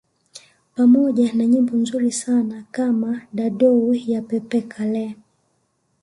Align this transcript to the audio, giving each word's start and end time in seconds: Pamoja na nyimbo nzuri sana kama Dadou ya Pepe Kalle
Pamoja 0.75 1.33
na 1.33 1.45
nyimbo 1.45 1.75
nzuri 1.77 2.11
sana 2.11 2.63
kama 2.71 3.21
Dadou 3.33 3.93
ya 3.93 4.21
Pepe 4.21 4.61
Kalle 4.61 5.15